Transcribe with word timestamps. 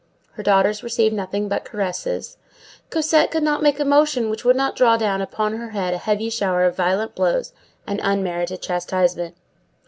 Her 0.31 0.41
daughters 0.41 0.81
received 0.81 1.13
nothing 1.13 1.47
but 1.47 1.63
caresses. 1.63 2.37
Cosette 2.89 3.29
could 3.29 3.43
not 3.43 3.61
make 3.61 3.79
a 3.79 3.85
motion 3.85 4.31
which 4.31 4.41
did 4.41 4.55
not 4.55 4.75
draw 4.75 4.97
down 4.97 5.21
upon 5.21 5.57
her 5.57 5.69
head 5.69 5.93
a 5.93 5.99
heavy 5.99 6.31
shower 6.31 6.63
of 6.63 6.75
violent 6.75 7.13
blows 7.13 7.53
and 7.85 7.99
unmerited 8.03 8.63
chastisement. 8.63 9.35